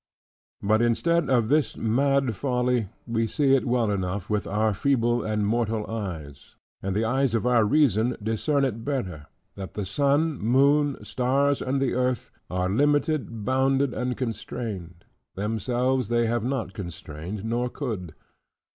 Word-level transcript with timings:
But 0.63 0.81
instead 0.81 1.29
of 1.29 1.47
this 1.47 1.77
mad 1.77 2.33
folly, 2.35 2.87
we 3.05 3.27
see 3.27 3.53
it 3.55 3.67
well 3.67 3.91
enough 3.91 4.31
with 4.31 4.47
our 4.47 4.73
feeble 4.73 5.23
and 5.23 5.45
mortal 5.45 5.85
eyes; 5.85 6.55
and 6.81 6.95
the 6.95 7.05
eyes 7.05 7.35
of 7.35 7.45
our 7.45 7.63
reason 7.65 8.17
discern 8.23 8.65
it 8.65 8.83
better; 8.83 9.27
that 9.53 9.75
the 9.75 9.85
sun, 9.85 10.39
moon, 10.39 10.97
stars, 11.05 11.61
and 11.61 11.79
the 11.79 11.93
earth, 11.93 12.31
are 12.49 12.67
limited 12.67 13.45
bounded, 13.45 13.93
and 13.93 14.17
constrained: 14.17 15.05
themselves 15.35 16.07
they 16.07 16.25
have 16.25 16.43
not 16.43 16.73
constrained 16.73 17.45
nor 17.45 17.69
could. 17.69 18.15